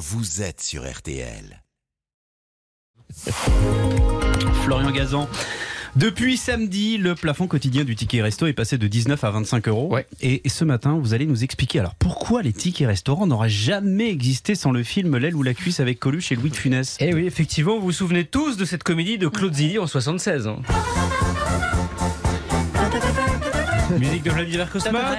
[0.00, 1.62] vous êtes sur RTL.
[4.64, 5.28] Florian Gazan.
[5.94, 9.94] Depuis samedi, le plafond quotidien du ticket resto est passé de 19 à 25 euros.
[10.22, 14.54] Et ce matin, vous allez nous expliquer alors pourquoi les tickets restaurants n'auraient jamais existé
[14.54, 16.96] sans le film L'aile ou la cuisse avec Coluche et Louis de Funès?
[17.00, 20.46] Eh oui, effectivement, vous vous souvenez tous de cette comédie de Claude Zilli en 76.
[20.46, 20.62] hein.
[23.98, 25.16] Musique de Vladimir Cosma.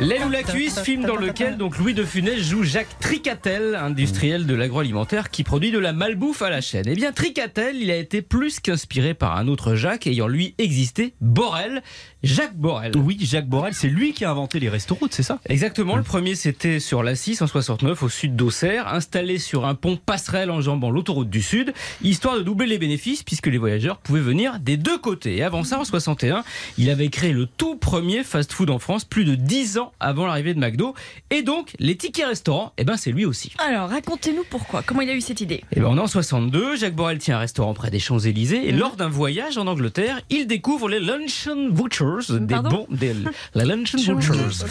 [0.00, 4.46] L'aile ou la cuisse, film dans lequel donc Louis de Funès joue Jacques Tricatel, industriel
[4.46, 6.84] de l'agroalimentaire qui produit de la malbouffe à la chaîne.
[6.86, 11.14] Eh bien, Tricatel, il a été plus qu'inspiré par un autre Jacques ayant lui existé,
[11.20, 11.82] Borel,
[12.22, 12.92] Jacques Borel.
[12.96, 15.38] Oui, Jacques Borel, c'est lui qui a inventé les restaurants, c'est ça?
[15.48, 19.74] Exactement, le premier c'était sur la 6 en 69 au sud d'Auxerre, installé sur un
[19.74, 24.20] pont passerelle enjambant l'autoroute du Sud, histoire de doubler les bénéfices puisque les voyageurs pouvaient
[24.20, 25.36] venir des deux côtés.
[25.36, 26.42] Et avant ça, en 61,
[26.78, 27.91] il avait créé le tout premier
[28.24, 30.94] fast-food en France, plus de 10 ans avant l'arrivée de McDo.
[31.30, 33.52] Et donc, les tickets restaurants, eh ben c'est lui aussi.
[33.58, 34.82] Alors, racontez-nous pourquoi.
[34.82, 35.62] Comment il a eu cette idée?
[35.72, 38.72] Et ben, on est en 62, Jacques Borel tient un restaurant près des Champs-Élysées et
[38.72, 43.14] lors d'un voyage en Angleterre, il découvre les Luncheon Butchers, des bons, des,
[43.54, 44.64] la Luncheon Butchers.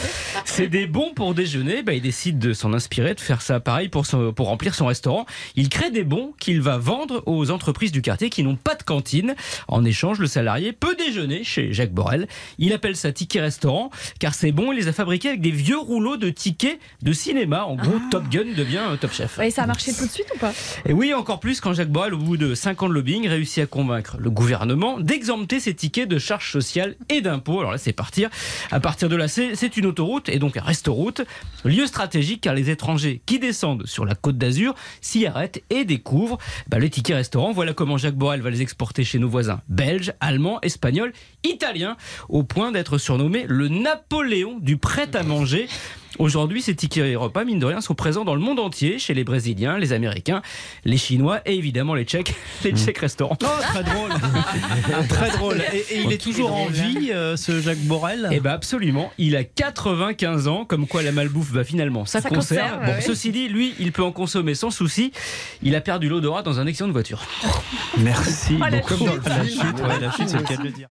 [0.45, 1.83] C'est des bons pour déjeuner.
[1.83, 4.88] Ben, il décide de s'en inspirer, de faire ça pareil pour, son- pour remplir son
[4.88, 5.25] restaurant.
[5.56, 8.83] Il crée des bons qu'il va vendre aux entreprises du quartier qui n'ont pas de
[8.83, 9.35] cantine.
[9.67, 12.28] En échange, le salarié peut déjeuner chez Jacques Borel.
[12.58, 15.80] Il appelle ça ticket restaurant car ces bons, il les a fabriqués avec des vieux
[15.80, 17.66] rouleaux de tickets de cinéma.
[17.66, 19.40] En gros, Top Gun devient un Top Chef.
[19.40, 20.53] Et ça a marché tout de suite ou pas?
[20.86, 23.64] Et oui, encore plus quand Jacques Borel, au bout de 5 ans de lobbying, réussit
[23.64, 27.59] à convaincre le gouvernement d'exempter ces tickets de charges sociales et d'impôts.
[27.59, 28.30] Alors là, c'est partir.
[28.72, 31.22] À partir de là, c'est c'est une autoroute et donc un restoroute.
[31.66, 36.38] Lieu stratégique car les étrangers qui descendent sur la côte d'Azur s'y arrêtent et découvrent
[36.68, 37.52] bah, les tickets restaurants.
[37.52, 41.98] Voilà comment Jacques Borel va les exporter chez nos voisins belges, allemands, espagnols, italiens,
[42.30, 45.67] au point d'être surnommé le Napoléon du prêt-à-manger.
[46.19, 49.23] Aujourd'hui, ces tickets repas, mine de rien, sont présents dans le monde entier, chez les
[49.23, 50.41] Brésiliens, les Américains,
[50.83, 52.35] les Chinois et évidemment les Tchèques,
[52.66, 53.38] les Tchèques restaurants.
[53.41, 54.11] Oh, très drôle
[55.09, 58.51] Très drôle Et, et il est toujours en vie, euh, ce Jacques Borel Eh ben
[58.51, 62.67] absolument, il a 95 ans, comme quoi la malbouffe va finalement ça, Ça conserve.
[62.72, 63.01] conserve, Bon, ouais.
[63.01, 65.13] ceci dit, lui, il peut en consommer sans souci.
[65.63, 67.22] Il a perdu l'odorat dans un accident de voiture.
[67.97, 68.95] Merci Oh, la beaucoup.
[68.97, 69.25] chute.
[69.25, 70.88] La chute, ouais, la chute, c'est le cas de le dire.